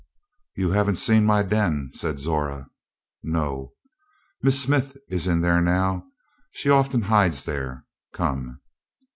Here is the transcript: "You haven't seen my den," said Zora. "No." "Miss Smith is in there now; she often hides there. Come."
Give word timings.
"You 0.55 0.71
haven't 0.71 0.95
seen 0.95 1.25
my 1.25 1.43
den," 1.43 1.91
said 1.93 2.17
Zora. 2.17 2.71
"No." 3.21 3.73
"Miss 4.41 4.59
Smith 4.59 4.97
is 5.09 5.27
in 5.27 5.41
there 5.41 5.61
now; 5.61 6.07
she 6.49 6.71
often 6.71 7.03
hides 7.03 7.43
there. 7.43 7.85
Come." 8.11 8.61